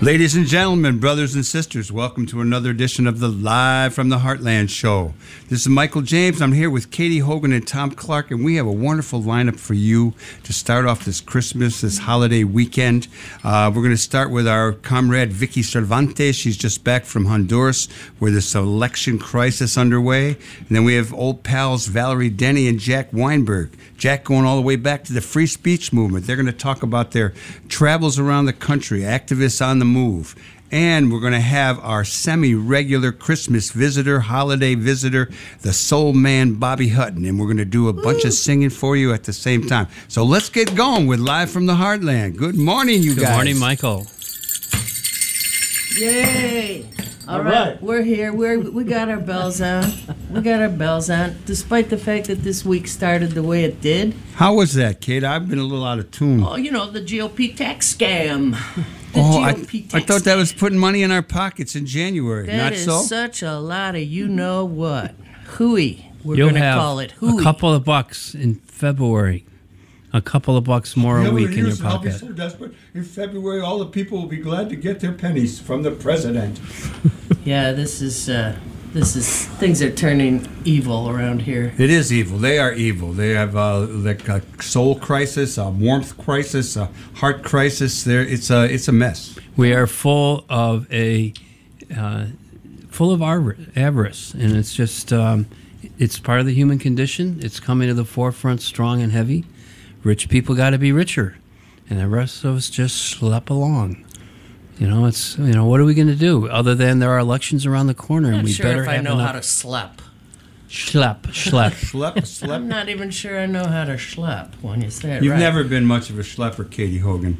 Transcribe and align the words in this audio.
Ladies 0.00 0.36
and 0.36 0.46
gentlemen, 0.46 1.00
brothers 1.00 1.34
and 1.34 1.44
sisters, 1.44 1.90
welcome 1.90 2.24
to 2.26 2.40
another 2.40 2.70
edition 2.70 3.08
of 3.08 3.18
the 3.18 3.26
Live 3.26 3.94
from 3.94 4.10
the 4.10 4.18
Heartland 4.18 4.70
Show. 4.70 5.12
This 5.48 5.62
is 5.62 5.68
Michael 5.68 6.02
James. 6.02 6.40
I'm 6.40 6.52
here 6.52 6.70
with 6.70 6.92
Katy 6.92 7.18
Hogan 7.18 7.52
and 7.52 7.66
Thom 7.66 7.90
Clark, 7.90 8.30
and 8.30 8.44
we 8.44 8.54
have 8.54 8.66
a 8.66 8.72
wonderful 8.72 9.20
lineup 9.20 9.58
for 9.58 9.74
you 9.74 10.14
to 10.44 10.52
start 10.52 10.86
off 10.86 11.04
this 11.04 11.20
Christmas, 11.20 11.80
this 11.80 11.98
holiday 11.98 12.44
weekend. 12.44 13.08
Uh, 13.42 13.72
we're 13.74 13.82
going 13.82 13.90
to 13.90 13.96
start 13.96 14.30
with 14.30 14.46
our 14.46 14.70
comrade 14.72 15.32
Vicky 15.32 15.64
Cervantes. 15.64 16.36
She's 16.36 16.56
just 16.56 16.84
back 16.84 17.04
from 17.04 17.24
Honduras, 17.24 17.88
where 18.20 18.30
this 18.30 18.54
election 18.54 19.18
crisis 19.18 19.76
underway. 19.76 20.28
And 20.60 20.68
then 20.70 20.84
we 20.84 20.94
have 20.94 21.12
old 21.12 21.42
pals 21.42 21.88
Valerie 21.88 22.30
Denny 22.30 22.68
and 22.68 22.78
Jack 22.78 23.12
Weinberg. 23.12 23.76
Jack 23.96 24.22
going 24.22 24.44
all 24.44 24.54
the 24.54 24.62
way 24.62 24.76
back 24.76 25.02
to 25.04 25.12
the 25.12 25.20
free 25.20 25.48
speech 25.48 25.92
movement. 25.92 26.24
They're 26.24 26.36
going 26.36 26.46
to 26.46 26.52
talk 26.52 26.84
about 26.84 27.10
their 27.10 27.34
travels 27.68 28.16
around 28.16 28.44
the 28.44 28.52
country, 28.52 29.00
activists 29.00 29.60
on 29.60 29.80
the 29.80 29.87
move. 29.88 30.34
And 30.70 31.10
we're 31.10 31.20
going 31.20 31.32
to 31.32 31.40
have 31.40 31.78
our 31.80 32.04
semi 32.04 32.54
regular 32.54 33.10
Christmas 33.10 33.70
visitor, 33.70 34.20
holiday 34.20 34.74
visitor, 34.74 35.30
the 35.62 35.72
soul 35.72 36.12
man 36.12 36.54
Bobby 36.54 36.88
Hutton. 36.88 37.24
And 37.24 37.40
we're 37.40 37.46
going 37.46 37.56
to 37.56 37.64
do 37.64 37.88
a 37.88 37.92
bunch 37.94 38.24
of 38.24 38.34
singing 38.34 38.68
for 38.68 38.94
you 38.94 39.12
at 39.14 39.24
the 39.24 39.32
same 39.32 39.66
time. 39.66 39.88
So 40.08 40.24
let's 40.24 40.50
get 40.50 40.74
going 40.76 41.06
with 41.06 41.20
Live 41.20 41.50
from 41.50 41.64
the 41.66 41.74
Heartland. 41.74 42.36
Good 42.36 42.56
morning, 42.56 43.02
you 43.02 43.14
Good 43.14 43.22
guys. 43.22 43.34
morning, 43.34 43.58
Michael. 43.58 44.06
Yay! 45.96 46.86
All 47.28 47.36
All 47.36 47.42
right. 47.42 47.52
right. 47.72 47.82
we're 47.82 48.02
here. 48.02 48.32
We're 48.32 48.58
we 48.58 48.84
got 48.84 49.10
our 49.10 49.20
bells 49.20 49.60
on. 49.60 49.84
We 50.30 50.40
got 50.40 50.62
our 50.62 50.68
bells 50.70 51.10
on, 51.10 51.36
despite 51.44 51.90
the 51.90 51.98
fact 51.98 52.26
that 52.28 52.42
this 52.42 52.64
week 52.64 52.88
started 52.88 53.32
the 53.32 53.42
way 53.42 53.64
it 53.64 53.82
did. 53.82 54.14
How 54.36 54.54
was 54.54 54.72
that, 54.74 55.02
Kate? 55.02 55.22
I've 55.24 55.46
been 55.48 55.58
a 55.58 55.62
little 55.64 55.84
out 55.84 55.98
of 55.98 56.10
tune. 56.10 56.42
Oh, 56.42 56.56
you 56.56 56.70
know 56.70 56.90
the 56.90 57.00
GOP 57.02 57.54
tax 57.54 57.94
scam. 57.94 58.52
The 59.12 59.20
Oh, 59.20 59.42
I, 59.42 59.52
GOP 59.54 59.84
I 59.86 59.88
tax 60.00 60.04
thought 60.06 60.24
that 60.24 60.36
was 60.36 60.52
putting 60.54 60.78
money 60.78 61.02
in 61.02 61.10
our 61.10 61.22
pockets 61.22 61.76
in 61.76 61.84
January. 61.84 62.46
That 62.46 62.56
Not 62.56 62.72
is 62.72 62.84
so? 62.86 63.02
such 63.02 63.42
a 63.42 63.58
lot 63.58 63.94
of 63.94 64.02
you 64.02 64.26
know 64.26 64.64
what 64.64 65.14
hooey. 65.58 66.06
We're 66.24 66.36
gonna 66.36 66.60
call 66.74 66.98
it 66.98 67.12
hooey. 67.12 67.40
a 67.40 67.42
couple 67.42 67.72
of 67.74 67.84
bucks 67.84 68.34
in 68.34 68.54
February, 68.56 69.44
a 70.12 70.20
couple 70.20 70.56
of 70.56 70.64
bucks 70.64 70.96
more 70.96 71.18
a 71.24 71.30
week 71.30 71.50
in 71.50 71.56
your 71.58 71.66
here's- 71.66 71.80
I'll 71.82 71.98
be 71.98 72.08
pocket. 72.08 72.20
so 72.20 72.28
desperate. 72.32 72.72
In 72.94 73.04
February, 73.04 73.60
all 73.60 73.78
the 73.78 73.86
people 73.86 74.18
will 74.18 74.26
be 74.28 74.38
glad 74.38 74.68
to 74.70 74.76
get 74.76 75.00
their 75.00 75.12
pennies 75.12 75.60
from 75.60 75.82
the 75.82 75.90
president. 75.90 76.60
Yeah, 77.44 77.72
this 77.72 78.02
is 78.02 78.28
uh, 78.28 78.56
this 78.92 79.16
is 79.16 79.46
things 79.58 79.80
are 79.80 79.90
turning 79.90 80.46
evil 80.64 81.08
around 81.08 81.42
here. 81.42 81.72
It 81.78 81.88
is 81.88 82.12
evil. 82.12 82.36
They 82.36 82.58
are 82.58 82.72
evil. 82.74 83.12
They 83.12 83.30
have 83.30 83.56
uh, 83.56 83.86
like 83.86 84.28
a 84.28 84.42
soul 84.60 84.96
crisis, 84.98 85.56
a 85.56 85.70
warmth 85.70 86.18
crisis, 86.18 86.76
a 86.76 86.90
heart 87.14 87.42
crisis. 87.42 88.04
There, 88.04 88.20
it's 88.20 88.50
a 88.50 88.64
it's 88.64 88.86
a 88.88 88.92
mess. 88.92 89.38
We 89.56 89.72
are 89.72 89.86
full 89.86 90.44
of 90.50 90.92
a 90.92 91.32
uh, 91.96 92.26
full 92.90 93.12
of 93.12 93.22
ar- 93.22 93.56
avarice, 93.76 94.34
and 94.34 94.52
it's 94.54 94.74
just 94.74 95.10
um, 95.10 95.46
it's 95.98 96.18
part 96.18 96.40
of 96.40 96.46
the 96.46 96.54
human 96.54 96.78
condition. 96.78 97.38
It's 97.42 97.60
coming 97.60 97.88
to 97.88 97.94
the 97.94 98.04
forefront, 98.04 98.60
strong 98.60 99.00
and 99.00 99.12
heavy. 99.12 99.46
Rich 100.04 100.28
people 100.28 100.54
got 100.54 100.70
to 100.70 100.78
be 100.78 100.92
richer, 100.92 101.36
and 101.90 101.98
the 101.98 102.08
rest 102.08 102.44
of 102.44 102.56
us 102.56 102.70
just 102.70 102.96
slap 102.96 103.50
along. 103.50 104.04
You 104.78 104.86
know, 104.88 105.06
it's 105.06 105.36
you 105.38 105.52
know 105.52 105.66
what 105.66 105.80
are 105.80 105.84
we 105.84 105.94
going 105.94 106.06
to 106.08 106.14
do 106.16 106.48
other 106.48 106.74
than 106.74 107.00
there 107.00 107.10
are 107.10 107.18
elections 107.18 107.66
around 107.66 107.88
the 107.88 107.94
corner, 107.94 108.28
I'm 108.28 108.34
and 108.36 108.44
we 108.44 108.52
sure 108.52 108.64
better 108.66 108.82
if 108.82 108.88
I 108.88 108.98
know 108.98 109.14
enough 109.14 109.26
how 109.26 109.32
to 109.32 109.42
slap. 109.42 110.00
schlep. 110.68 111.22
schlep 111.22 111.72
schlep. 111.82 112.14
Schlep, 112.18 112.50
I'm 112.54 112.68
not 112.68 112.88
even 112.88 113.10
sure 113.10 113.40
I 113.40 113.46
know 113.46 113.66
how 113.66 113.84
to 113.84 113.94
schlep 113.94 114.54
when 114.62 114.80
you 114.82 114.90
say 114.90 115.16
it 115.16 115.22
You've 115.24 115.32
right. 115.32 115.40
never 115.40 115.64
been 115.64 115.84
much 115.84 116.10
of 116.10 116.18
a 116.18 116.22
schlepper, 116.22 116.70
Katy 116.70 116.98
Hogan. 116.98 117.38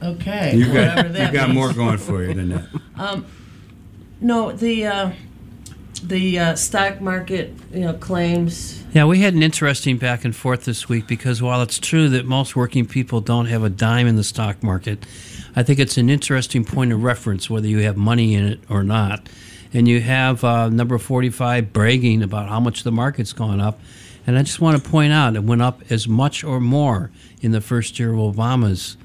Okay, 0.00 0.54
You 0.56 0.68
whatever 0.68 1.02
got 1.08 1.12
that 1.14 1.32
you 1.32 1.38
got 1.38 1.48
means. 1.48 1.58
more 1.58 1.72
going 1.72 1.98
for 1.98 2.22
you 2.22 2.32
than 2.34 2.50
that. 2.50 2.68
Um, 2.96 3.26
no, 4.20 4.52
the 4.52 4.86
uh, 4.86 5.10
the 6.02 6.38
uh, 6.38 6.54
stock 6.56 7.00
market, 7.00 7.54
you 7.72 7.80
know, 7.80 7.94
claims. 7.94 8.77
Yeah, 8.94 9.04
we 9.04 9.20
had 9.20 9.34
an 9.34 9.42
interesting 9.42 9.98
back 9.98 10.24
and 10.24 10.34
forth 10.34 10.64
this 10.64 10.88
week 10.88 11.06
because 11.06 11.42
while 11.42 11.60
it's 11.60 11.78
true 11.78 12.08
that 12.08 12.24
most 12.24 12.56
working 12.56 12.86
people 12.86 13.20
don't 13.20 13.44
have 13.44 13.62
a 13.62 13.68
dime 13.68 14.06
in 14.06 14.16
the 14.16 14.24
stock 14.24 14.62
market, 14.62 15.04
I 15.54 15.62
think 15.62 15.78
it's 15.78 15.98
an 15.98 16.08
interesting 16.08 16.64
point 16.64 16.92
of 16.92 17.02
reference 17.02 17.50
whether 17.50 17.66
you 17.66 17.80
have 17.80 17.98
money 17.98 18.34
in 18.34 18.46
it 18.46 18.60
or 18.70 18.82
not. 18.82 19.28
And 19.74 19.86
you 19.86 20.00
have 20.00 20.42
uh, 20.42 20.70
number 20.70 20.96
45 20.96 21.70
bragging 21.70 22.22
about 22.22 22.48
how 22.48 22.60
much 22.60 22.82
the 22.82 22.90
market's 22.90 23.34
gone 23.34 23.60
up. 23.60 23.78
And 24.26 24.38
I 24.38 24.42
just 24.42 24.58
want 24.58 24.82
to 24.82 24.90
point 24.90 25.12
out 25.12 25.36
it 25.36 25.44
went 25.44 25.60
up 25.60 25.82
as 25.90 26.08
much 26.08 26.42
or 26.42 26.58
more 26.58 27.10
in 27.42 27.52
the 27.52 27.60
first 27.60 27.98
year 27.98 28.14
of 28.14 28.18
Obama's 28.18 28.96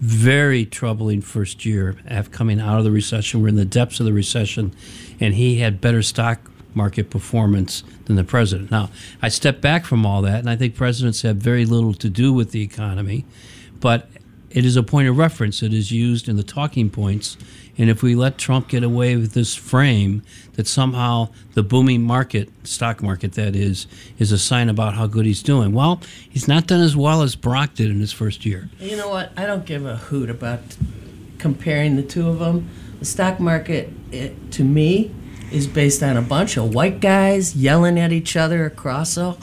very 0.00 0.66
troubling 0.66 1.20
first 1.20 1.64
year 1.64 1.94
after 2.08 2.30
coming 2.30 2.58
out 2.58 2.78
of 2.78 2.84
the 2.84 2.90
recession. 2.90 3.40
We're 3.40 3.48
in 3.48 3.56
the 3.56 3.64
depths 3.64 4.00
of 4.00 4.06
the 4.06 4.12
recession, 4.12 4.74
and 5.20 5.34
he 5.34 5.58
had 5.58 5.80
better 5.80 6.02
stock 6.02 6.40
market 6.74 7.10
performance 7.10 7.82
than 8.04 8.16
the 8.16 8.24
president. 8.24 8.70
Now, 8.70 8.90
I 9.22 9.28
step 9.28 9.60
back 9.60 9.84
from 9.84 10.06
all 10.06 10.22
that, 10.22 10.38
and 10.40 10.50
I 10.50 10.56
think 10.56 10.74
presidents 10.74 11.22
have 11.22 11.36
very 11.36 11.64
little 11.64 11.94
to 11.94 12.08
do 12.08 12.32
with 12.32 12.52
the 12.52 12.62
economy, 12.62 13.24
but 13.80 14.08
it 14.50 14.64
is 14.64 14.76
a 14.76 14.82
point 14.82 15.08
of 15.08 15.18
reference. 15.18 15.62
It 15.62 15.74
is 15.74 15.92
used 15.92 16.28
in 16.28 16.36
the 16.36 16.42
talking 16.42 16.90
points. 16.90 17.36
And 17.76 17.88
if 17.90 18.02
we 18.02 18.14
let 18.14 18.38
Trump 18.38 18.68
get 18.68 18.82
away 18.82 19.14
with 19.14 19.32
this 19.32 19.54
frame 19.54 20.22
that 20.54 20.66
somehow 20.66 21.28
the 21.54 21.62
booming 21.62 22.02
market, 22.02 22.48
stock 22.64 23.02
market 23.02 23.34
that 23.34 23.54
is, 23.54 23.86
is 24.18 24.32
a 24.32 24.38
sign 24.38 24.68
about 24.68 24.94
how 24.94 25.06
good 25.06 25.26
he's 25.26 25.42
doing, 25.42 25.72
well, 25.72 26.00
he's 26.28 26.48
not 26.48 26.66
done 26.66 26.80
as 26.80 26.96
well 26.96 27.22
as 27.22 27.36
Barack 27.36 27.74
did 27.74 27.90
in 27.90 28.00
his 28.00 28.12
first 28.12 28.44
year. 28.44 28.68
You 28.80 28.96
know 28.96 29.08
what? 29.08 29.32
I 29.36 29.46
don't 29.46 29.64
give 29.64 29.86
a 29.86 29.96
hoot 29.96 30.30
about 30.30 30.60
comparing 31.38 31.96
the 31.96 32.02
two 32.02 32.28
of 32.28 32.38
them. 32.40 32.68
The 32.98 33.04
stock 33.04 33.38
market, 33.38 33.92
it, 34.10 34.50
to 34.52 34.64
me, 34.64 35.14
is 35.50 35.66
based 35.66 36.02
on 36.02 36.16
a 36.16 36.22
bunch 36.22 36.56
of 36.56 36.74
white 36.74 37.00
guys 37.00 37.56
yelling 37.56 37.98
at 37.98 38.12
each 38.12 38.36
other 38.36 38.66
across 38.66 39.16
a 39.16 39.36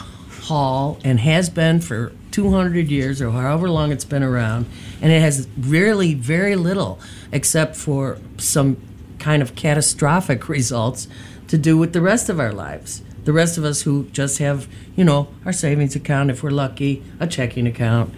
hall, 0.44 1.00
and 1.04 1.20
has 1.20 1.50
been 1.50 1.82
for 1.82 2.12
200 2.32 2.90
years 2.90 3.22
or 3.22 3.32
however 3.32 3.70
long 3.70 3.92
it's 3.92 4.06
been 4.06 4.24
around, 4.24 4.66
and 5.02 5.12
it 5.12 5.20
has 5.22 5.48
really 5.58 6.14
very 6.14 6.56
little, 6.56 7.00
except 7.32 7.76
for 7.76 8.20
some 8.38 8.78
kind 9.18 9.42
of 9.42 9.56
catastrophic 9.56 10.48
results, 10.50 11.08
to 11.48 11.58
do 11.58 11.78
with 11.78 11.94
the 11.94 12.02
rest 12.02 12.30
of 12.30 12.40
our 12.40 12.52
lives. 12.52 13.02
The 13.24 13.34
rest 13.34 13.58
of 13.58 13.66
us 13.66 13.82
who 13.82 14.06
just 14.12 14.38
have, 14.38 14.68
you 14.96 15.04
know, 15.04 15.30
our 15.46 15.54
savings 15.54 15.96
account, 15.96 16.30
if 16.30 16.44
we're 16.44 16.52
lucky, 16.52 17.04
a 17.20 17.26
checking 17.26 17.66
account. 17.66 18.14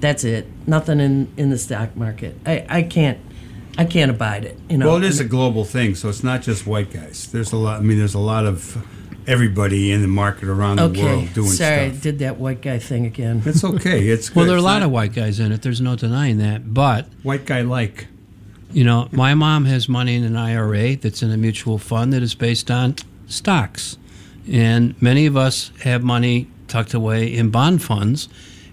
That's 0.00 0.24
it. 0.24 0.46
Nothing 0.66 0.98
in, 0.98 1.32
in 1.36 1.50
the 1.50 1.58
stock 1.58 1.94
market. 1.94 2.36
I, 2.44 2.66
I 2.68 2.82
can't 2.82 3.20
I 3.78 3.84
can't 3.84 4.10
abide 4.10 4.44
it. 4.44 4.58
You 4.68 4.78
know. 4.78 4.86
Well, 4.86 4.96
it 4.96 5.04
is 5.04 5.20
a 5.20 5.24
global 5.24 5.64
thing, 5.64 5.94
so 5.94 6.08
it's 6.08 6.24
not 6.24 6.42
just 6.42 6.66
white 6.66 6.92
guys. 6.92 7.30
There's 7.30 7.52
a 7.52 7.56
lot. 7.56 7.80
I 7.80 7.82
mean, 7.82 7.98
there's 7.98 8.14
a 8.14 8.18
lot 8.18 8.46
of 8.46 8.76
everybody 9.26 9.92
in 9.92 10.02
the 10.02 10.08
market 10.08 10.48
around 10.48 10.76
the 10.76 10.84
okay. 10.84 11.02
world 11.02 11.34
doing 11.34 11.48
Sorry, 11.48 11.80
I 11.80 11.90
stuff. 11.90 12.02
did 12.02 12.18
that 12.20 12.38
white 12.38 12.62
guy 12.62 12.78
thing 12.78 13.06
again. 13.06 13.42
It's 13.46 13.62
okay. 13.62 14.08
It's 14.08 14.34
Well, 14.34 14.46
there 14.46 14.54
are 14.54 14.58
a 14.58 14.62
lot 14.62 14.82
of 14.82 14.90
white 14.90 15.12
guys 15.12 15.38
in 15.38 15.52
it. 15.52 15.62
There's 15.62 15.80
no 15.80 15.96
denying 15.96 16.38
that. 16.38 16.72
But 16.72 17.06
white 17.22 17.46
guy 17.46 17.62
like. 17.62 18.08
You 18.72 18.84
know, 18.84 19.08
my 19.10 19.34
mom 19.34 19.64
has 19.64 19.88
money 19.88 20.14
in 20.14 20.22
an 20.22 20.36
IRA 20.36 20.94
that's 20.94 21.24
in 21.24 21.32
a 21.32 21.36
mutual 21.36 21.76
fund 21.76 22.12
that 22.12 22.22
is 22.22 22.36
based 22.36 22.70
on 22.70 22.94
stocks. 23.26 23.98
And 24.50 25.00
many 25.02 25.26
of 25.26 25.36
us 25.36 25.72
have 25.82 26.04
money 26.04 26.48
tucked 26.68 26.94
away 26.94 27.34
in 27.34 27.50
bond 27.50 27.82
funds, 27.82 28.28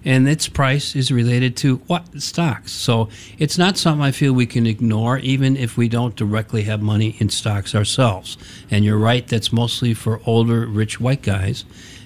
and 0.08 0.28
its 0.28 0.48
price 0.48 0.96
is 0.96 1.12
related 1.12 1.56
to 1.58 1.76
what? 1.88 2.04
Stocks. 2.22 2.72
So 2.72 3.10
it's 3.38 3.58
not 3.58 3.78
something 3.78 4.02
I 4.04 4.12
feel 4.12 4.32
we 4.34 4.46
can 4.46 4.66
ignore, 4.66 5.20
even 5.20 5.58
if 5.58 5.76
we 5.78 5.88
don't 5.90 6.16
directly 6.16 6.64
have 6.64 6.82
money 6.82 7.16
in 7.20 7.30
stocks 7.30 7.76
ourselves. 7.76 8.38
And 8.72 8.86
you're 8.86 8.98
right, 8.98 9.28
that's 9.28 9.52
mostly 9.52 9.94
for 9.94 10.22
older, 10.26 10.66
rich 10.66 11.00
white 11.00 11.22
guys. 11.22 11.66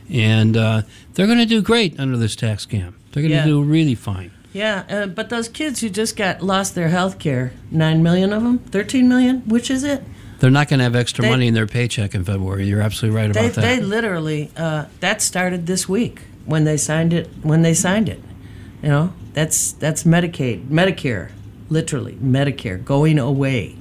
And 0.09 0.57
uh, 0.57 0.81
they're 1.13 1.27
going 1.27 1.37
to 1.37 1.45
do 1.45 1.61
great 1.61 1.99
under 1.99 2.17
this 2.17 2.35
tax 2.35 2.65
scam. 2.65 2.93
They're 3.11 3.21
going 3.23 3.29
to 3.31 3.37
Yeah. 3.37 3.45
do 3.45 3.61
really 3.63 3.95
fine. 3.95 4.31
Yeah, 4.53 4.83
uh, 4.89 5.05
but 5.05 5.29
those 5.29 5.47
kids 5.47 5.79
who 5.79 5.89
just 5.89 6.17
got 6.17 6.41
lost 6.41 6.75
their 6.75 6.89
health 6.89 7.19
care, 7.19 7.53
nine 7.69 8.03
million 8.03 8.33
of 8.33 8.43
them, 8.43 8.57
thirteen 8.59 9.07
million, 9.07 9.43
which 9.47 9.71
is 9.71 9.83
it? 9.85 10.03
They're 10.39 10.49
not 10.51 10.67
going 10.67 10.79
to 10.79 10.83
have 10.83 10.95
extra 10.95 11.21
They- 11.21 11.29
money 11.29 11.47
in 11.47 11.53
their 11.53 11.67
paycheck 11.67 12.13
in 12.15 12.25
February. 12.25 12.67
You're 12.67 12.81
absolutely 12.81 13.15
right 13.21 13.31
They 13.31 13.39
about 13.45 13.53
that. 13.55 13.61
they 13.61 13.79
literally 13.79 14.49
uh, 14.57 14.85
that 14.99 15.21
started 15.21 15.67
this 15.67 15.87
week 15.87 16.23
when 16.45 16.63
they 16.63 16.77
signed 16.77 17.13
it. 17.13 17.27
When 17.43 17.61
they 17.61 17.73
signed 17.73 18.09
it, 18.09 18.21
you 18.81 18.89
know, 18.89 19.13
that's 19.33 19.71
that's 19.73 20.03
Medicaid, 20.03 20.67
Medicare, 20.67 21.31
literally 21.69 22.13
Medicare 22.15 22.83
going 22.83 23.19
away. 23.19 23.75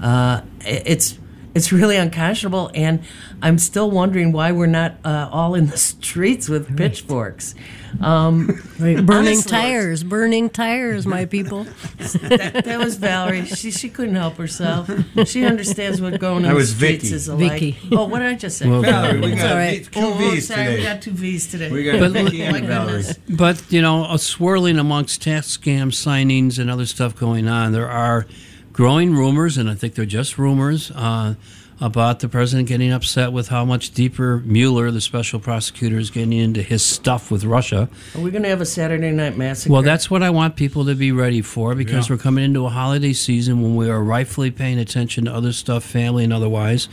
Uh, 0.00 0.42
it's 0.60 1.18
it's 1.54 1.72
really 1.72 1.96
unconscionable, 1.96 2.70
and 2.74 3.02
I'm 3.42 3.58
still 3.58 3.90
wondering 3.90 4.32
why 4.32 4.52
we're 4.52 4.66
not 4.66 4.96
uh, 5.04 5.28
all 5.32 5.54
in 5.54 5.66
the 5.68 5.76
streets 5.78 6.48
with 6.48 6.76
pitchforks. 6.76 7.54
Um, 8.00 8.46
Burning 8.78 9.10
honestly, 9.10 9.50
tires, 9.50 10.04
burning 10.04 10.50
tires, 10.50 11.06
my 11.06 11.24
people. 11.36 11.64
That, 11.96 12.62
that 12.66 12.78
was 12.78 12.96
Valerie. 12.96 13.46
She 13.46 13.70
she 13.70 13.88
couldn't 13.88 14.14
help 14.16 14.36
herself. 14.36 14.90
She 15.24 15.44
understands 15.44 16.00
what 16.00 16.20
going 16.20 16.42
That 16.42 16.50
in 16.50 16.54
was 16.54 16.78
the 16.78 16.86
streets 16.86 17.04
Vicky. 17.04 17.14
is 17.14 17.28
like. 17.28 17.52
Vicky. 17.52 17.78
Oh, 17.92 18.04
what 18.06 18.18
did 18.18 18.28
I 18.28 18.34
just 18.34 18.58
say? 18.58 18.68
Well, 18.68 18.82
Valerie, 18.82 19.20
we 19.20 19.32
It's 19.32 19.40
got 19.42 19.50
all 19.52 19.56
right. 19.56 19.84
V- 19.86 19.90
two 19.90 20.00
Oh, 20.06 20.12
V's 20.12 20.46
sorry, 20.48 20.74
we 20.76 20.82
got 20.82 21.00
two 21.02 21.12
V's 21.12 21.46
today. 21.50 21.70
We 21.72 21.82
got 21.84 21.98
But- 21.98 22.12
Vicky 22.12 22.42
Oh, 22.42 22.54
and 22.54 22.66
Valerie. 22.66 23.04
But 23.30 23.62
you 23.72 23.80
know, 23.80 24.04
a 24.12 24.18
swirling 24.18 24.78
amongst 24.78 25.22
tax 25.22 25.56
scam 25.56 25.90
signings 25.90 26.58
and 26.58 26.70
other 26.70 26.86
stuff 26.86 27.16
going 27.16 27.48
on, 27.48 27.72
there 27.72 27.88
are 27.88 28.26
growing 28.72 29.14
rumors, 29.14 29.56
and 29.58 29.68
I 29.68 29.74
think 29.74 29.94
they're 29.94 30.04
just 30.06 30.38
rumors, 30.38 30.90
uh, 30.92 31.34
about 31.80 32.18
the 32.18 32.28
president 32.28 32.68
getting 32.68 32.90
upset 32.90 33.32
with 33.32 33.46
how 33.48 33.64
much 33.64 33.92
deeper 33.92 34.42
Mueller, 34.44 34.90
the 34.90 35.00
special 35.00 35.38
prosecutor, 35.38 35.96
is 35.96 36.10
getting 36.10 36.32
into 36.32 36.60
his 36.60 36.84
stuff 36.84 37.30
with 37.30 37.44
Russia. 37.44 37.88
Are 38.16 38.20
we 38.20 38.32
going 38.32 38.42
to 38.42 38.48
have 38.48 38.60
a 38.60 38.66
Saturday 38.66 39.12
night 39.12 39.36
massacre? 39.36 39.72
Well, 39.72 39.82
that's 39.82 40.10
what 40.10 40.24
I 40.24 40.30
want 40.30 40.56
people 40.56 40.84
to 40.86 40.96
be 40.96 41.12
ready 41.12 41.40
for 41.40 41.76
because 41.76 42.08
Yeah. 42.08 42.14
we're 42.16 42.20
coming 42.22 42.42
into 42.44 42.66
a 42.66 42.68
holiday 42.68 43.12
season 43.12 43.62
when 43.62 43.76
we 43.76 43.88
are 43.88 44.02
rightfully 44.02 44.50
paying 44.50 44.80
attention 44.80 45.26
to 45.26 45.32
other 45.32 45.52
stuff, 45.52 45.84
family 45.84 46.24
and 46.24 46.32
otherwise. 46.32 46.88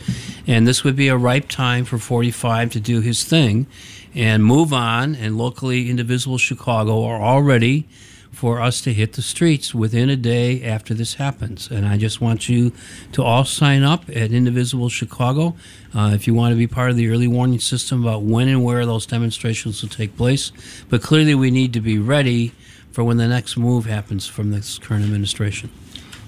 And 0.46 0.68
this 0.68 0.84
would 0.84 0.94
be 0.94 1.08
a 1.08 1.16
ripe 1.16 1.48
time 1.48 1.84
for 1.84 1.98
45 1.98 2.70
to 2.70 2.78
do 2.78 3.00
his 3.00 3.24
thing 3.24 3.66
and 4.14 4.44
move 4.44 4.72
on. 4.72 5.16
And 5.16 5.36
locally, 5.36 5.90
Indivisible 5.90 6.38
Chicago 6.38 7.02
are 7.04 7.20
all 7.20 7.42
ready 7.42 7.88
for 8.36 8.60
us 8.60 8.82
to 8.82 8.92
hit 8.92 9.14
the 9.14 9.22
streets 9.22 9.74
within 9.74 10.10
a 10.10 10.14
day 10.14 10.62
after 10.62 10.92
this 10.92 11.14
happens. 11.14 11.70
And 11.70 11.86
I 11.86 11.96
just 11.96 12.20
want 12.20 12.50
you 12.50 12.70
to 13.12 13.22
all 13.22 13.46
sign 13.46 13.82
up 13.82 14.10
at 14.10 14.30
Indivisible 14.30 14.90
Chicago 14.90 15.56
uh, 15.94 16.10
if 16.12 16.26
you 16.26 16.34
want 16.34 16.52
to 16.52 16.56
be 16.56 16.66
part 16.66 16.90
of 16.90 16.96
the 16.96 17.08
early 17.08 17.28
warning 17.28 17.60
system 17.60 18.02
about 18.02 18.20
when 18.20 18.48
and 18.48 18.62
where 18.62 18.84
those 18.84 19.06
demonstrations 19.06 19.80
will 19.80 19.88
take 19.88 20.18
place. 20.18 20.52
But 20.90 21.00
clearly, 21.00 21.34
we 21.34 21.50
need 21.50 21.72
to 21.72 21.80
be 21.80 21.98
ready 21.98 22.52
for 22.92 23.02
when 23.02 23.16
the 23.16 23.26
next 23.26 23.56
move 23.56 23.86
happens 23.86 24.26
from 24.26 24.50
this 24.50 24.78
current 24.78 25.04
administration. 25.04 25.70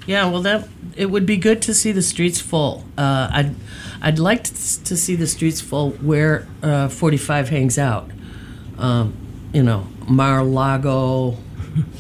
Yeah, 0.06 0.30
well, 0.30 0.40
that 0.40 0.66
it 0.96 1.10
would 1.10 1.26
be 1.26 1.36
good 1.36 1.60
to 1.60 1.74
see 1.74 1.92
the 1.92 2.00
streets 2.00 2.40
full. 2.40 2.86
Uh, 2.96 3.28
I'd 3.30 3.54
I'd 4.00 4.18
like 4.18 4.44
to, 4.44 4.84
to 4.84 4.96
see 4.96 5.14
the 5.14 5.26
streets 5.26 5.60
full 5.60 5.90
where 5.90 6.48
uh, 6.62 6.88
45 6.88 7.50
hangs 7.50 7.76
out. 7.76 8.10
Um, 8.78 9.12
you 9.52 9.62
know, 9.62 9.86
Mar-a-Lago, 10.08 11.36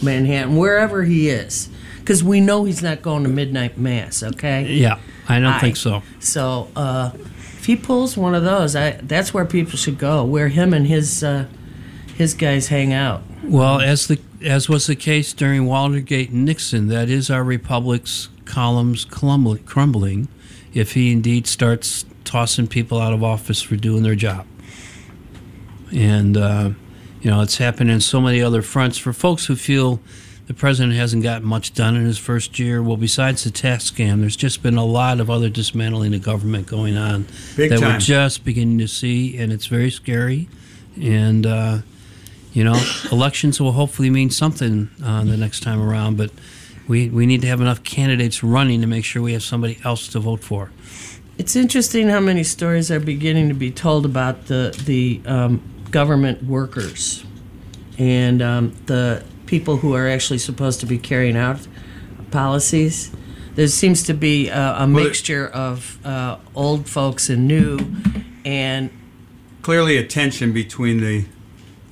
Manhattan, 0.02 0.56
wherever 0.56 1.04
he 1.04 1.28
is, 1.28 1.68
because 1.98 2.22
we 2.22 2.40
know 2.40 2.64
he's 2.64 2.82
not 2.82 3.02
going 3.02 3.22
to 3.24 3.28
midnight 3.28 3.78
mass. 3.78 4.22
Okay. 4.22 4.72
Yeah, 4.72 4.98
I 5.28 5.40
don't 5.40 5.54
Aye. 5.54 5.60
think 5.60 5.76
so. 5.76 6.02
So 6.20 6.68
uh, 6.76 7.10
if 7.14 7.64
he 7.66 7.76
pulls 7.76 8.16
one 8.16 8.34
of 8.34 8.44
those, 8.44 8.74
I, 8.76 8.92
that's 9.02 9.32
where 9.34 9.44
people 9.44 9.76
should 9.76 9.98
go. 9.98 10.24
Where 10.24 10.48
him 10.48 10.72
and 10.72 10.86
his 10.86 11.22
uh, 11.22 11.46
his 12.16 12.34
guys 12.34 12.68
hang 12.68 12.92
out. 12.92 13.22
Well, 13.44 13.80
as 13.80 14.06
the 14.08 14.18
as 14.42 14.68
was 14.68 14.86
the 14.86 14.96
case 14.96 15.32
during 15.32 15.66
Watergate 15.66 16.30
and 16.30 16.44
Nixon, 16.44 16.88
that 16.88 17.08
is 17.08 17.30
our 17.30 17.44
republic's 17.44 18.28
columns 18.44 19.04
crumbling, 19.04 19.62
crumbling 19.64 20.28
if 20.72 20.92
he 20.94 21.12
indeed 21.12 21.46
starts 21.46 22.04
tossing 22.24 22.66
people 22.66 23.00
out 23.00 23.12
of 23.12 23.22
office 23.22 23.62
for 23.62 23.76
doing 23.76 24.02
their 24.02 24.14
job. 24.14 24.46
And 25.92 26.36
uh, 26.36 26.70
you 27.20 27.30
know, 27.30 27.40
it's 27.40 27.58
happened 27.58 27.90
in 27.90 28.00
so 28.00 28.20
many 28.20 28.42
other 28.42 28.62
fronts. 28.62 28.98
For 28.98 29.12
folks 29.12 29.46
who 29.46 29.56
feel 29.56 30.00
the 30.46 30.54
president 30.54 30.94
hasn't 30.94 31.22
gotten 31.22 31.46
much 31.46 31.74
done 31.74 31.96
in 31.96 32.04
his 32.04 32.18
first 32.18 32.58
year, 32.58 32.82
well, 32.82 32.96
besides 32.96 33.44
the 33.44 33.50
tax 33.50 33.90
scam, 33.90 34.20
there's 34.20 34.36
just 34.36 34.62
been 34.62 34.76
a 34.76 34.84
lot 34.84 35.20
of 35.20 35.28
other 35.28 35.48
dismantling 35.48 36.14
of 36.14 36.22
government 36.22 36.66
going 36.66 36.96
on 36.96 37.26
Big 37.56 37.70
that 37.70 37.80
we're 37.80 37.98
just 37.98 38.44
beginning 38.44 38.78
to 38.78 38.88
see, 38.88 39.36
and 39.36 39.52
it's 39.52 39.66
very 39.66 39.90
scary. 39.90 40.48
And 41.00 41.44
uh, 41.44 41.78
you 42.52 42.64
know, 42.64 42.80
elections 43.12 43.60
will 43.60 43.72
hopefully 43.72 44.10
mean 44.10 44.30
something 44.30 44.90
uh, 45.04 45.24
the 45.24 45.36
next 45.36 45.62
time 45.62 45.82
around, 45.82 46.16
but 46.16 46.30
we, 46.88 47.08
we 47.08 47.26
need 47.26 47.42
to 47.42 47.46
have 47.46 47.60
enough 47.60 47.84
candidates 47.84 48.42
running 48.42 48.80
to 48.80 48.86
make 48.86 49.04
sure 49.04 49.22
we 49.22 49.34
have 49.34 49.42
somebody 49.42 49.78
else 49.84 50.08
to 50.08 50.20
vote 50.20 50.42
for. 50.42 50.70
It's 51.36 51.54
interesting 51.54 52.08
how 52.08 52.18
many 52.18 52.42
stories 52.42 52.90
are 52.90 52.98
beginning 52.98 53.48
to 53.48 53.54
be 53.54 53.70
told 53.70 54.04
about 54.04 54.46
the 54.46 54.76
the 54.84 55.20
um, 55.24 55.62
government 55.90 56.42
workers 56.44 57.24
and 57.98 58.40
um, 58.42 58.74
the 58.86 59.24
people 59.46 59.78
who 59.78 59.94
are 59.94 60.08
actually 60.08 60.38
supposed 60.38 60.80
to 60.80 60.86
be 60.86 60.98
carrying 60.98 61.36
out 61.36 61.66
policies. 62.30 63.10
There 63.54 63.66
seems 63.66 64.02
to 64.04 64.14
be 64.14 64.48
a, 64.48 64.76
a 64.78 64.84
it- 64.84 64.86
mixture 64.88 65.48
of 65.48 66.04
uh, 66.06 66.38
old 66.54 66.88
folks 66.88 67.28
and 67.28 67.48
new, 67.48 67.78
and 68.44 68.90
Clearly, 69.62 69.98
a 69.98 70.06
tension 70.06 70.52
between 70.52 71.00
the 71.00 71.26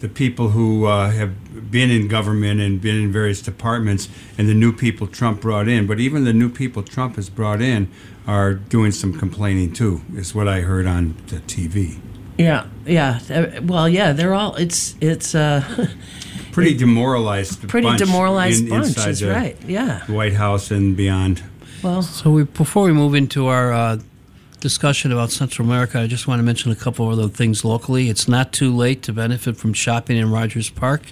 the 0.00 0.08
people 0.08 0.50
who 0.50 0.84
uh, 0.84 1.10
have 1.10 1.70
been 1.70 1.90
in 1.90 2.06
government 2.06 2.60
and 2.60 2.80
been 2.80 2.96
in 2.96 3.10
various 3.12 3.40
departments 3.40 4.08
and 4.36 4.46
the 4.48 4.54
new 4.54 4.72
people 4.72 5.06
Trump 5.06 5.40
brought 5.40 5.68
in. 5.68 5.86
But 5.86 5.98
even 6.00 6.24
the 6.24 6.34
new 6.34 6.50
people 6.50 6.82
Trump 6.82 7.16
has 7.16 7.28
brought 7.30 7.62
in 7.62 7.90
are 8.26 8.52
doing 8.54 8.92
some 8.92 9.18
complaining 9.18 9.72
too, 9.72 10.02
is 10.14 10.34
what 10.34 10.48
I 10.48 10.60
heard 10.60 10.86
on 10.86 11.16
the 11.28 11.36
TV. 11.40 11.98
Yeah, 12.38 12.66
yeah. 12.86 13.20
uh, 13.30 13.60
Well, 13.62 13.88
yeah, 13.88 14.12
they're 14.12 14.34
all. 14.34 14.54
It's 14.56 14.94
it's 15.00 15.34
uh, 15.34 15.62
Pretty 16.52 16.74
demoralized. 16.76 17.68
pretty 17.68 17.86
bunch 17.86 17.98
demoralized 17.98 18.64
in- 18.64 18.70
bunch. 18.70 18.86
inside 18.88 19.10
Is 19.10 19.20
the 19.20 19.30
right. 19.30 19.56
Yeah. 19.66 20.00
White 20.06 20.32
House 20.34 20.70
and 20.70 20.96
beyond. 20.96 21.42
Well, 21.82 22.00
So 22.02 22.30
we, 22.30 22.44
before 22.44 22.84
we 22.84 22.92
move 22.92 23.14
into 23.14 23.46
our 23.48 23.72
uh, 23.72 23.98
discussion 24.60 25.12
about 25.12 25.30
Central 25.30 25.68
America, 25.68 26.00
I 26.00 26.06
just 26.06 26.26
want 26.26 26.38
to 26.38 26.42
mention 26.42 26.72
a 26.72 26.74
couple 26.74 27.06
of 27.12 27.18
other 27.18 27.28
things 27.28 27.62
locally. 27.62 28.08
It's 28.08 28.26
not 28.26 28.54
too 28.54 28.74
late 28.74 29.02
to 29.02 29.12
benefit 29.12 29.58
from 29.58 29.74
shopping 29.74 30.16
in 30.16 30.30
Rogers 30.30 30.70
Park 30.70 31.02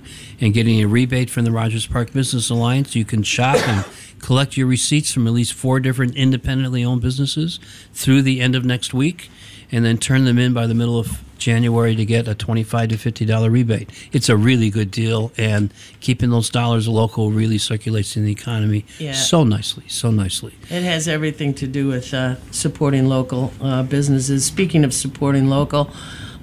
and 0.40 0.54
getting 0.54 0.80
a 0.80 0.86
rebate 0.86 1.28
from 1.28 1.44
the 1.44 1.52
Rogers 1.52 1.86
Park 1.86 2.14
Business 2.14 2.48
Alliance. 2.48 2.96
You 2.96 3.04
can 3.04 3.22
shop 3.22 3.56
and 3.68 3.84
collect 4.20 4.56
your 4.56 4.66
receipts 4.66 5.12
from 5.12 5.26
at 5.26 5.34
least 5.34 5.52
four 5.52 5.78
different 5.78 6.16
independently 6.16 6.82
owned 6.82 7.02
businesses 7.02 7.60
through 7.92 8.22
the 8.22 8.40
end 8.40 8.54
of 8.56 8.64
next 8.64 8.94
week, 8.94 9.28
and 9.72 9.84
then 9.84 9.98
turn 9.98 10.24
them 10.24 10.38
in 10.38 10.52
by 10.52 10.66
the 10.66 10.74
middle 10.74 10.98
of 10.98 11.20
January 11.38 11.94
to 11.96 12.04
get 12.06 12.26
a 12.28 12.34
twenty-five 12.34 12.88
to 12.90 12.96
fifty 12.96 13.24
dollar 13.26 13.50
rebate. 13.50 13.90
It's 14.12 14.28
a 14.28 14.36
really 14.36 14.70
good 14.70 14.90
deal, 14.90 15.30
and 15.36 15.72
keeping 16.00 16.30
those 16.30 16.48
dollars 16.48 16.88
local 16.88 17.30
really 17.32 17.58
circulates 17.58 18.16
in 18.16 18.24
the 18.24 18.32
economy 18.32 18.84
Yeah. 18.98 19.12
so 19.12 19.44
nicely, 19.44 19.84
so 19.88 20.10
nicely. 20.10 20.54
It 20.70 20.82
has 20.84 21.06
everything 21.08 21.52
to 21.54 21.66
do 21.66 21.88
with 21.88 22.14
uh, 22.14 22.36
supporting 22.50 23.06
local 23.08 23.52
uh, 23.60 23.82
businesses. 23.82 24.44
Speaking 24.46 24.84
of 24.84 24.94
supporting 24.94 25.48
local, 25.48 25.90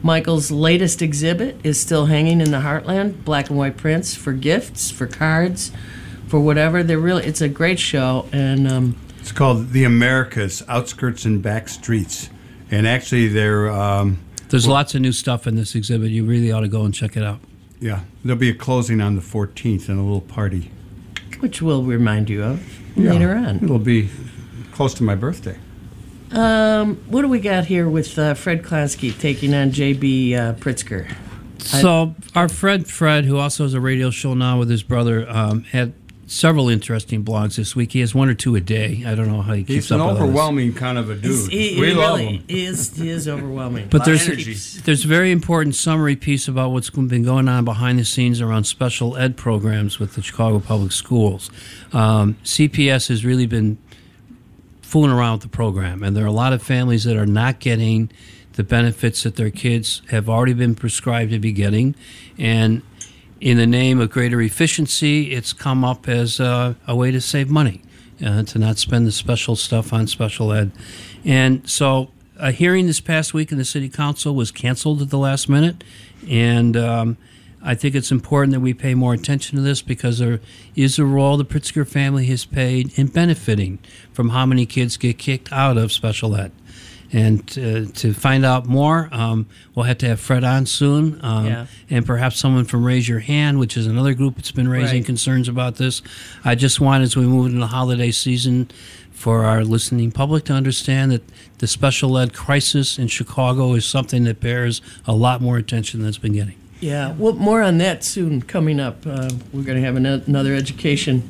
Michael's 0.03 0.51
latest 0.51 1.01
exhibit 1.01 1.57
is 1.63 1.79
still 1.79 2.07
hanging 2.07 2.41
in 2.41 2.51
the 2.51 2.57
Heartland. 2.59 3.23
Black 3.23 3.49
and 3.49 3.57
white 3.57 3.77
prints 3.77 4.13
for 4.15 4.33
gifts, 4.33 4.91
for 4.91 5.07
cards, 5.07 5.71
for 6.27 6.39
whatever. 6.39 6.83
They're 6.83 6.99
really. 6.99 7.23
It's 7.25 7.41
a 7.41 7.49
great 7.49 7.79
show, 7.79 8.27
and 8.31 8.67
um, 8.67 8.95
It's 9.19 9.31
called 9.31 9.69
The 9.69 9.83
Americas, 9.83 10.61
Outskirts 10.67 11.23
and 11.25 11.41
Back 11.41 11.69
Streets. 11.69 12.29
And 12.71 12.87
actually, 12.87 13.27
they're, 13.27 13.69
um, 13.69 14.17
There's 14.49 14.67
lots 14.67 14.95
of 14.95 15.01
new 15.01 15.11
stuff 15.11 15.45
in 15.45 15.55
this 15.55 15.75
exhibit. 15.75 16.09
You 16.11 16.23
really 16.25 16.51
ought 16.51 16.61
to 16.61 16.67
go 16.69 16.83
and 16.83 16.93
check 16.93 17.15
it 17.17 17.23
out. 17.23 17.39
yeah, 17.79 18.01
there'll 18.23 18.39
be 18.39 18.49
a 18.49 18.53
closing 18.55 19.01
on 19.01 19.15
the 19.15 19.21
14th 19.21 19.89
and 19.89 19.99
a 19.99 20.01
little 20.03 20.21
party. 20.21 20.71
which 21.39 21.61
we'll 21.61 21.83
remind 21.83 22.29
you 22.29 22.43
of 22.43 22.97
later 22.97 23.33
on. 23.35 23.63
It'll 23.63 23.79
be 23.79 24.09
close 24.71 24.93
to 24.95 25.03
my 25.03 25.15
birthday. 25.15 25.57
Um, 26.31 26.95
what 27.07 27.23
do 27.23 27.27
we 27.27 27.39
got 27.39 27.65
here 27.65 27.89
with 27.89 28.17
uh, 28.17 28.35
Fred 28.35 28.63
Klonsky 28.63 29.17
taking 29.19 29.53
on 29.53 29.71
J.B. 29.71 30.33
Uh, 30.35 30.53
Pritzker? 30.53 31.13
So 31.57 32.15
our 32.35 32.47
Fred 32.49 32.87
Fred, 32.87 33.25
who 33.25 33.37
also 33.37 33.63
has 33.63 33.73
a 33.73 33.81
radio 33.81 34.09
show 34.11 34.33
now 34.33 34.57
with 34.57 34.69
his 34.69 34.81
brother, 34.81 35.29
um, 35.29 35.63
had 35.65 35.93
several 36.31 36.69
interesting 36.69 37.25
blogs 37.25 37.57
this 37.57 37.75
week. 37.75 37.91
He 37.91 37.99
has 37.99 38.15
one 38.15 38.29
or 38.29 38.33
two 38.33 38.55
a 38.55 38.61
day. 38.61 39.03
I 39.05 39.15
don't 39.15 39.27
know 39.27 39.41
how 39.41 39.51
he 39.51 39.63
keeps 39.63 39.89
He's 39.89 39.91
up 39.91 39.97
with 39.97 40.01
all 40.01 40.13
this. 40.13 40.23
overwhelming 40.23 40.73
kind 40.73 40.97
of 40.97 41.09
a 41.09 41.15
dude. 41.15 41.51
He, 41.51 41.77
we 41.79 41.87
he 41.87 41.93
love 41.93 42.19
really 42.19 42.37
him. 42.37 42.45
is. 42.47 42.95
He 42.95 43.09
is 43.09 43.27
overwhelming. 43.27 43.89
But 43.89 44.05
there's 44.05 44.25
energy. 44.27 44.53
there's 44.83 45.03
a 45.03 45.07
very 45.09 45.31
important 45.31 45.75
summary 45.75 46.15
piece 46.15 46.47
about 46.47 46.71
what's 46.71 46.89
been 46.89 47.23
going 47.23 47.49
on 47.49 47.65
behind 47.65 47.99
the 47.99 48.05
scenes 48.05 48.39
around 48.39 48.63
special 48.63 49.17
ed 49.17 49.35
programs 49.35 49.99
with 49.99 50.13
the 50.15 50.21
Chicago 50.21 50.59
Public 50.59 50.93
Schools. 50.93 51.51
Um, 51.91 52.35
CPS 52.45 53.09
has 53.09 53.25
really 53.25 53.45
been 53.45 53.77
fooling 54.81 55.11
around 55.11 55.33
with 55.33 55.41
the 55.41 55.49
program, 55.49 56.01
and 56.01 56.15
there 56.15 56.23
are 56.23 56.27
a 56.27 56.31
lot 56.31 56.53
of 56.53 56.63
families 56.63 57.03
that 57.03 57.17
are 57.17 57.25
not 57.25 57.59
getting 57.59 58.09
the 58.53 58.63
benefits 58.63 59.23
that 59.23 59.35
their 59.35 59.49
kids 59.51 60.01
have 60.11 60.29
already 60.29 60.53
been 60.53 60.75
prescribed 60.75 61.31
to 61.31 61.39
be 61.39 61.51
getting, 61.51 61.93
and 62.37 62.81
in 63.41 63.57
the 63.57 63.65
name 63.65 63.99
of 63.99 64.11
greater 64.11 64.39
efficiency, 64.39 65.31
it's 65.31 65.51
come 65.51 65.83
up 65.83 66.07
as 66.07 66.39
a, 66.39 66.75
a 66.87 66.95
way 66.95 67.09
to 67.09 67.19
save 67.19 67.49
money, 67.49 67.81
uh, 68.23 68.43
to 68.43 68.59
not 68.59 68.77
spend 68.77 69.07
the 69.07 69.11
special 69.11 69.55
stuff 69.55 69.91
on 69.91 70.05
special 70.05 70.53
ed. 70.53 70.71
And 71.25 71.67
so 71.67 72.11
a 72.37 72.51
hearing 72.51 72.85
this 72.85 73.01
past 73.01 73.33
week 73.33 73.51
in 73.51 73.57
the 73.57 73.65
city 73.65 73.89
council 73.89 74.35
was 74.35 74.51
canceled 74.51 75.01
at 75.01 75.09
the 75.09 75.17
last 75.17 75.49
minute. 75.49 75.83
And 76.29 76.77
um, 76.77 77.17
I 77.63 77.73
think 77.73 77.95
it's 77.95 78.11
important 78.11 78.53
that 78.53 78.59
we 78.59 78.75
pay 78.75 78.93
more 78.93 79.15
attention 79.15 79.57
to 79.57 79.63
this 79.63 79.81
because 79.81 80.19
there 80.19 80.39
is 80.75 80.99
a 80.99 81.05
role 81.05 81.35
the 81.35 81.43
Pritzker 81.43 81.87
family 81.87 82.27
has 82.27 82.45
played 82.45 82.97
in 82.97 83.07
benefiting 83.07 83.79
from 84.13 84.29
how 84.29 84.45
many 84.45 84.67
kids 84.67 84.97
get 84.97 85.17
kicked 85.17 85.51
out 85.51 85.79
of 85.79 85.91
special 85.91 86.35
ed. 86.35 86.51
And 87.13 87.45
to, 87.49 87.87
to 87.87 88.13
find 88.13 88.45
out 88.45 88.65
more, 88.67 89.09
um, 89.11 89.47
we'll 89.75 89.83
have 89.85 89.97
to 89.99 90.07
have 90.07 90.19
Fred 90.21 90.45
on 90.45 90.65
soon, 90.65 91.19
um, 91.21 91.45
Yeah. 91.45 91.65
and 91.89 92.05
perhaps 92.05 92.39
someone 92.39 92.63
from 92.63 92.85
Raise 92.85 93.09
Your 93.09 93.19
Hand, 93.19 93.59
which 93.59 93.75
is 93.75 93.85
another 93.85 94.13
group 94.13 94.35
that's 94.37 94.51
been 94.51 94.69
raising 94.69 94.99
Right. 94.99 95.05
concerns 95.05 95.49
about 95.49 95.75
this. 95.75 96.01
I 96.45 96.55
just 96.55 96.79
want, 96.79 97.03
as 97.03 97.17
we 97.17 97.23
move 97.25 97.47
into 97.47 97.59
the 97.59 97.67
holiday 97.67 98.11
season, 98.11 98.69
for 99.11 99.43
our 99.45 99.63
listening 99.63 100.09
public 100.11 100.45
to 100.45 100.53
understand 100.53 101.11
that 101.11 101.21
the 101.59 101.67
special 101.67 102.17
ed 102.17 102.33
crisis 102.33 102.97
in 102.97 103.07
Chicago 103.07 103.73
is 103.75 103.85
something 103.85 104.23
that 104.23 104.39
bears 104.39 104.81
a 105.05 105.13
lot 105.13 105.41
more 105.41 105.57
attention 105.57 105.99
than 105.99 106.09
it's 106.09 106.17
been 106.17 106.33
getting. 106.33 106.55
Yeah, 106.79 107.13
well, 107.15 107.33
more 107.33 107.61
on 107.61 107.77
that 107.77 108.03
soon 108.03 108.41
coming 108.41 108.79
up. 108.79 109.05
Uh, 109.05 109.29
we're 109.53 109.61
going 109.61 109.77
to 109.79 109.85
have 109.85 109.95
ano- 109.95 110.21
another 110.25 110.55
education 110.55 111.29